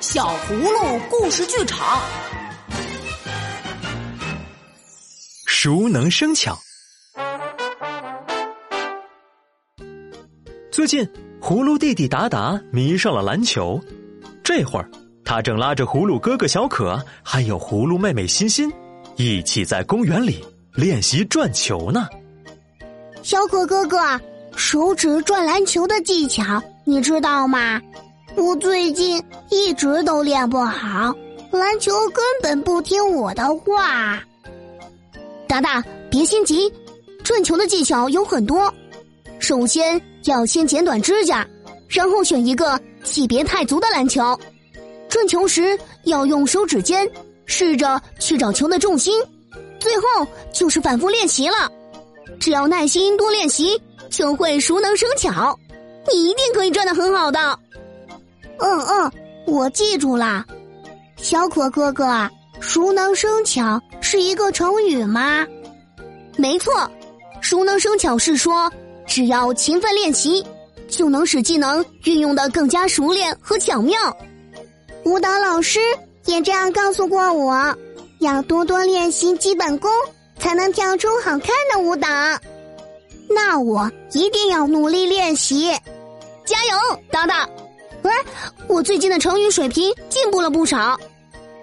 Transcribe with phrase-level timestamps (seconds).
[0.00, 2.00] 小葫芦故事剧场，
[5.44, 6.56] 熟能生巧。
[10.70, 11.04] 最近，
[11.40, 13.80] 葫芦弟弟达达迷上了篮球。
[14.44, 14.88] 这会儿，
[15.24, 18.72] 他正拉着葫芦哥哥小可，还有葫芦妹妹欣欣，
[19.16, 20.44] 一起在公园里
[20.74, 22.06] 练习转球呢。
[23.24, 23.98] 小可哥哥，
[24.56, 27.82] 手指转篮球的技巧你知道吗？
[28.38, 31.12] 我最近一直都练不好，
[31.50, 34.22] 篮球根本不听我的话。
[35.48, 36.72] 达达，别心急，
[37.24, 38.72] 转球的技巧有很多。
[39.40, 41.46] 首先要先剪短指甲，
[41.88, 44.38] 然后选一个气别太足的篮球。
[45.08, 47.10] 转球时要用手指尖
[47.44, 49.20] 试着去找球的重心。
[49.80, 51.70] 最后就是反复练习了。
[52.38, 55.58] 只要耐心多练习，就会熟能生巧。
[56.10, 57.58] 你一定可以转的很好的。
[58.58, 59.12] 嗯嗯，
[59.46, 60.44] 我记住了。
[61.16, 62.28] 小可哥哥，
[62.60, 65.46] 熟能生巧是一个成语吗？
[66.36, 66.72] 没错，
[67.40, 68.70] 熟能生巧是说，
[69.06, 70.44] 只要勤奋练习，
[70.88, 73.96] 就能使技能运用的更加熟练和巧妙。
[75.04, 75.80] 舞蹈老师
[76.26, 77.76] 也这样告诉过我，
[78.20, 79.90] 要多多练习基本功，
[80.38, 82.08] 才能跳出好看的舞蹈。
[83.28, 85.70] 那我一定要努力练习，
[86.44, 87.36] 加油，等等！
[88.02, 88.12] 喂，
[88.68, 90.98] 我最近的成语水平进步了不少。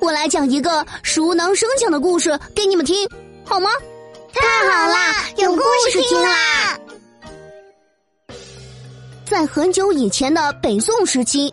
[0.00, 3.08] 我来讲一个熟能生巧的故事给你们听，
[3.44, 3.70] 好吗？
[4.32, 6.78] 太好啦，有故事听啦！
[9.26, 11.52] 在很久以前的北宋时期，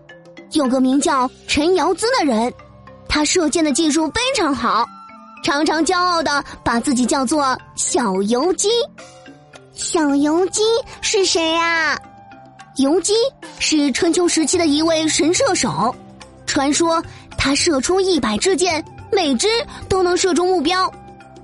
[0.53, 2.51] 有个名叫陈尧咨的人，
[3.07, 4.85] 他射箭的技术非常好，
[5.43, 8.69] 常常骄傲的把自己叫做小游击。
[9.73, 10.63] 小游击
[11.01, 11.97] 是谁啊？
[12.79, 13.13] 游击
[13.59, 15.93] 是春秋时期的一位神射手，
[16.45, 17.03] 传说
[17.37, 19.49] 他射出一百支箭，每支
[19.89, 20.89] 都能射中目标，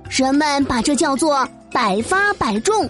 [0.08, 2.88] 人们把这叫做百发百中。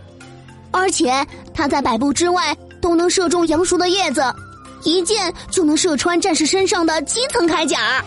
[0.71, 4.23] 而且他在百步之外都能射中杨树的叶子，
[4.85, 8.05] 一箭就能射穿战士身上的七层铠甲。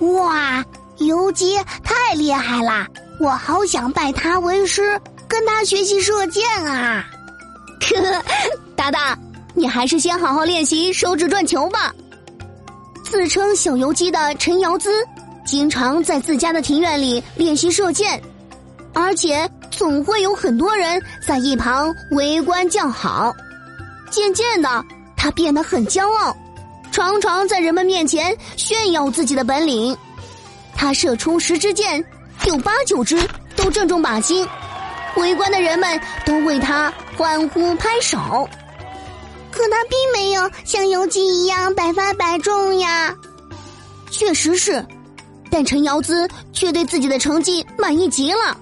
[0.00, 0.64] 哇，
[0.98, 2.88] 游击太厉害啦！
[3.20, 7.06] 我好想拜他为师，跟他学习射箭啊！
[7.80, 8.24] 呵呵，
[8.74, 9.16] 达达。
[9.54, 11.94] 你还是先好好练习手指转球吧。
[13.04, 14.90] 自称小游击的陈尧咨，
[15.46, 18.20] 经常在自家的庭院里练习射箭，
[18.92, 23.32] 而且总会有很多人在一旁围观叫好。
[24.10, 24.84] 渐渐的，
[25.16, 26.36] 他变得很骄傲，
[26.90, 29.96] 常常在人们面前炫耀自己的本领。
[30.74, 32.04] 他射出十支箭，
[32.46, 33.20] 有八九支
[33.54, 34.46] 都正中靶心，
[35.16, 38.48] 围观的人们都为他欢呼拍手。
[39.54, 43.14] 可他并没有像游击一样百发百中呀。
[44.10, 44.84] 确实是，
[45.48, 48.58] 但陈尧咨却对自己的成绩满意极了。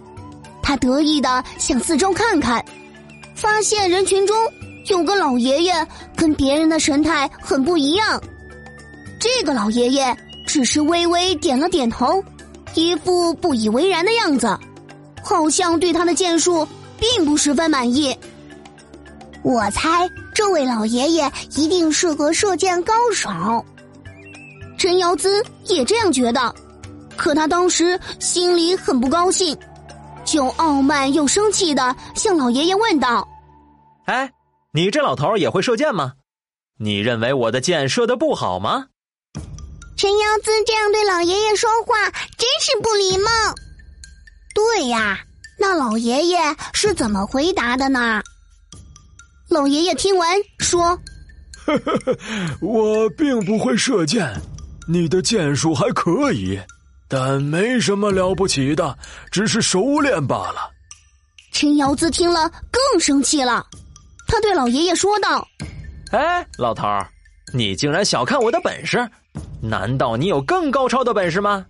[0.63, 2.63] 他得意的向四周看看，
[3.35, 4.37] 发现人群中
[4.89, 8.23] 有个老爷爷跟别人的神态很不一样。
[9.19, 10.15] 这个老爷爷
[10.47, 12.23] 只是微微点了点头，
[12.75, 14.59] 一副不以为然的样子，
[15.23, 18.15] 好像对他的剑术并不十分满意。
[19.43, 20.07] 我猜。
[20.35, 23.31] 这位老爷爷一定是个射箭高手，
[24.79, 26.55] 陈尧咨也这样觉得。
[27.17, 29.57] 可他当时心里很不高兴，
[30.25, 33.29] 就傲慢又生气的向老爷爷问道
[34.07, 34.33] ：“哎，
[34.73, 36.15] 你这老头也会射箭吗？
[36.79, 38.87] 你认为我的箭射的不好吗？”
[39.97, 43.31] 陈尧咨这样对老爷爷说话，真是不礼貌。
[44.55, 45.21] 对呀，
[45.59, 46.39] 那老爷爷
[46.73, 48.23] 是怎么回答的呢？
[49.53, 50.99] 老爷爷听完说
[51.67, 52.19] ：“呵呵呵，
[52.63, 54.33] 我并不会射箭，
[54.89, 56.59] 你的箭术还可以，
[57.07, 58.97] 但没什么了不起的，
[59.31, 60.71] 只是熟练罢了。”
[61.53, 63.65] 陈瑶子听了更生气了，
[64.27, 65.47] 他对老爷爷说道
[66.13, 67.07] ：“哎，老头儿，
[67.53, 69.07] 你竟然小看我的本事？
[69.61, 71.67] 难道你有更高超的本事吗？”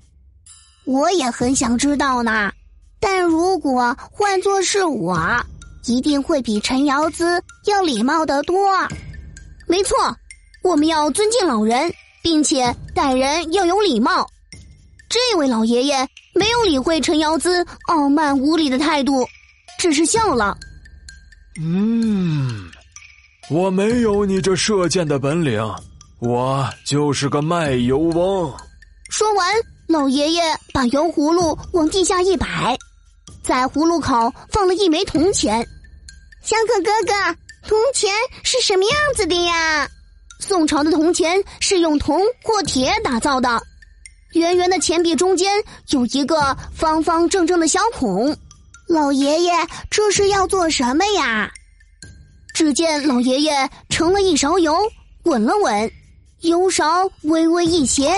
[0.86, 2.52] 我也很想知道呢，
[3.00, 5.18] 但如果换作是我。
[5.86, 8.56] 一定会比陈尧咨要礼貌得多。
[9.66, 9.96] 没错，
[10.62, 11.92] 我们要尊敬老人，
[12.22, 14.26] 并且待人要有礼貌。
[15.08, 19.26] 这位老爷爷没有理会陈尧咨傲慢无礼的态度，
[19.78, 20.56] 只是笑了。
[21.60, 22.70] 嗯，
[23.50, 25.62] 我没有你这射箭的本领，
[26.20, 28.54] 我就是个卖油翁。
[29.10, 29.46] 说完，
[29.88, 30.42] 老爷爷
[30.72, 32.78] 把油葫芦往地下一摆。
[33.42, 35.66] 在葫芦口放了一枚铜钱，
[36.42, 37.12] 小可哥哥，
[37.68, 38.10] 铜钱
[38.42, 39.88] 是什么样子的呀？
[40.38, 43.60] 宋朝的铜钱是用铜或铁打造的，
[44.34, 48.36] 圆圆的钱币中间有一个方方正正的小孔。
[48.88, 49.52] 老爷爷，
[49.90, 51.50] 这是要做什么呀？
[52.54, 54.76] 只见老爷爷盛了一勺油，
[55.22, 55.90] 稳了稳，
[56.40, 58.12] 油勺微微一斜，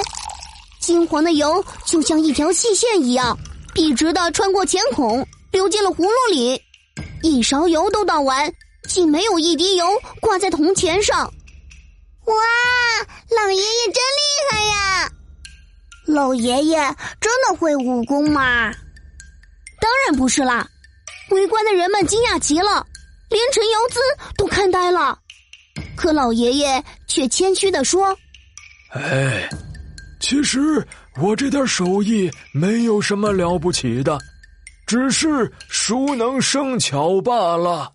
[0.81, 3.39] 金黄的油就像一条细线一样，
[3.75, 6.63] 笔直的穿过钱孔，流进了葫芦里。
[7.23, 8.55] 一勺油都倒完，
[8.89, 9.85] 竟没有一滴油
[10.21, 11.25] 挂在铜钱上。
[12.25, 12.35] 哇，
[13.37, 15.11] 老爷爷真厉害呀！
[16.07, 16.77] 老爷爷
[17.21, 18.73] 真的会武功吗？
[19.81, 20.67] 当然不是啦！
[21.31, 22.87] 围观的人们惊讶极了，
[23.29, 24.01] 连陈瑶姿
[24.37, 25.19] 都看呆了。
[25.97, 28.17] 可老爷爷却谦虚的说
[28.95, 29.49] ：“哎，
[30.21, 30.87] 其实
[31.21, 34.19] 我这点手艺没有什么了不起的，
[34.87, 37.93] 只是熟能生巧罢了。”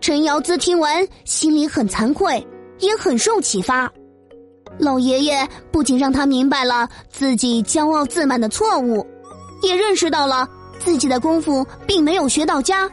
[0.00, 2.46] 陈瑶姿听完，心里很惭愧，
[2.78, 3.90] 也很受启发。
[4.78, 9.06] 老爷爷不仅让他明白了自己骄傲自满的错误。
[9.62, 10.46] 也认识到了
[10.78, 12.88] 自己的功夫并没有学到家，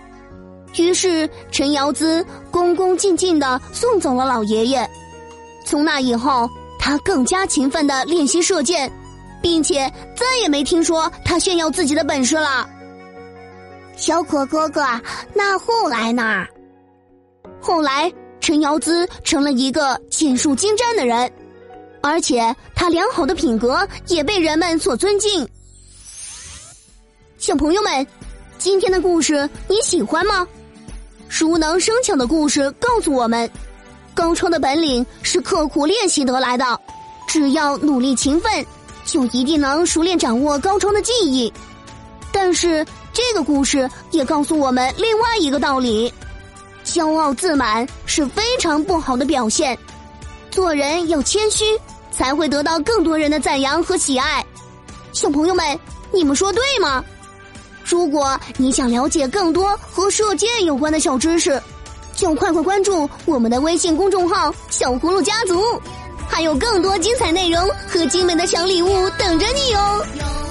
[0.77, 4.89] 于是陈瑶姿恭恭敬敬的送走了老爷爷。
[5.65, 6.49] 从那以后，
[6.85, 8.91] 他更加勤奋的练习射箭，
[9.41, 12.69] 并且再也没听说他炫耀自己的本事了。
[13.95, 14.85] 小可哥哥，
[15.33, 16.45] 那后来呢？
[17.61, 21.31] 后来，陈瑶姿成了一个剑术精湛的人，
[22.01, 25.47] 而且他良好的品格也被人们所尊敬。
[27.37, 28.05] 小朋友们，
[28.57, 30.45] 今天的故事你喜欢吗？
[31.29, 33.49] 熟能生巧的故事告诉我们，
[34.13, 36.79] 高超的本领是刻苦练习得来的，
[37.27, 38.65] 只要努力勤奋，
[39.05, 41.51] 就一定能熟练掌握高超的技艺。
[42.31, 46.13] 但是这个故事也告诉我们另外一个道理：
[46.85, 49.77] 骄傲自满是非常不好的表现，
[50.49, 51.63] 做人要谦虚，
[52.11, 54.43] 才会得到更多人的赞扬和喜爱。
[55.11, 55.79] 小朋友们，
[56.11, 57.03] 你们说对吗？
[57.85, 61.61] 如果你想了解更多和射箭有关的小知识，
[62.15, 65.61] 就快快关注我们的微信公众号“小葫芦家族”，
[66.29, 70.42] 还有更多精彩内容和精美的小礼物等着你哟。